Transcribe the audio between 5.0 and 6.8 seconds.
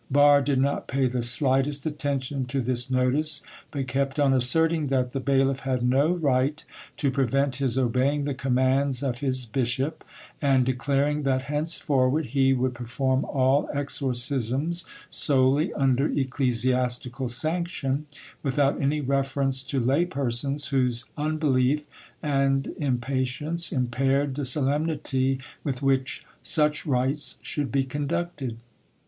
the bailiff had no right